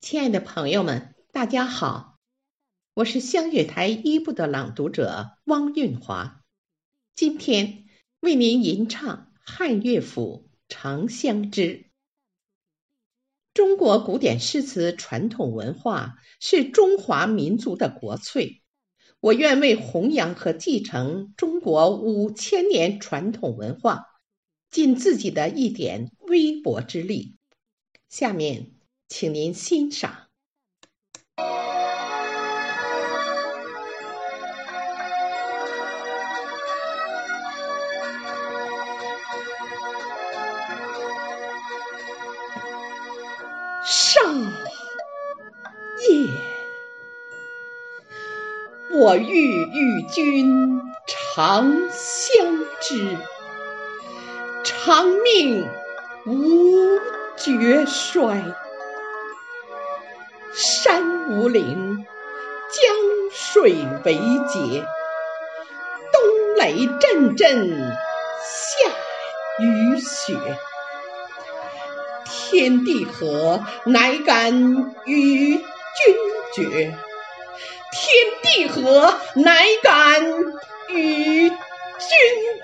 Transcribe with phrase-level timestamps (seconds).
[0.00, 2.18] 亲爱的朋友们，大家好，
[2.94, 6.42] 我是香月台一部的朗读者汪韵华，
[7.14, 7.84] 今天
[8.18, 11.62] 为您吟唱汉乐府《长相知》。
[13.52, 18.62] 中国古典诗词传统文化是中华民族的国粹，
[19.20, 24.06] 我愿为弘扬和继承中国五千年传统文化。
[24.70, 27.36] 尽自己的一点微薄之力，
[28.08, 28.70] 下面
[29.10, 30.28] 请您欣赏。
[43.84, 44.20] 少
[46.08, 46.28] 夜，
[48.92, 52.46] 我欲与君长相
[52.80, 53.18] 知。
[54.62, 55.68] 长命
[56.26, 57.00] 无
[57.36, 58.40] 绝衰，
[60.52, 62.04] 山无陵，
[62.70, 62.82] 江
[63.32, 63.72] 水
[64.04, 64.14] 为
[64.48, 64.84] 竭，
[66.12, 67.96] 冬雷阵阵，
[68.42, 68.90] 夏
[69.60, 70.34] 雨雪，
[72.24, 74.52] 天地合，乃敢
[75.04, 75.64] 与君
[76.54, 76.94] 绝？
[77.92, 80.24] 天地合，乃敢
[80.88, 81.58] 与君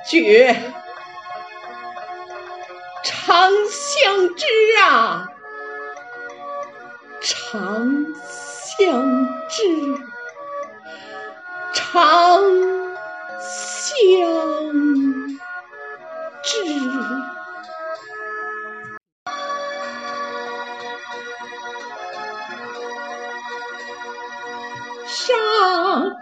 [0.08, 0.56] 绝？
[3.05, 4.44] 长相知
[4.82, 5.28] 啊，
[7.28, 8.14] 长
[8.78, 9.64] 相知，
[11.74, 12.41] 长
[13.41, 13.82] 相
[16.44, 16.54] 知。
[25.08, 26.16] 上。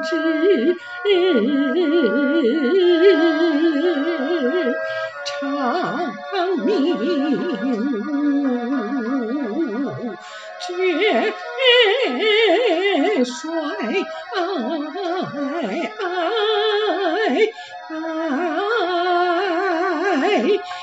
[0.00, 0.76] 知，
[5.40, 5.40] 长
[6.64, 6.66] 命
[10.66, 10.68] 绝
[13.24, 13.26] 衰，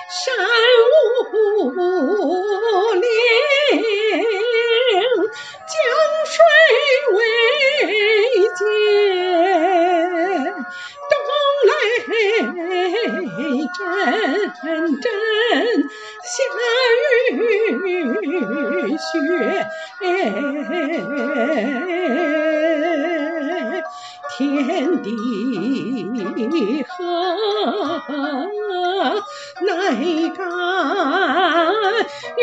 [0.09, 0.23] 山
[1.75, 2.53] 无。
[14.83, 15.09] 阵阵
[16.23, 16.33] 下
[17.31, 17.33] 雨
[18.97, 19.66] 雪，
[24.38, 25.07] 天地
[26.83, 26.91] 合，
[29.61, 29.72] 乃
[30.35, 30.39] 敢
[32.35, 32.41] 与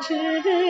[0.00, 0.65] 知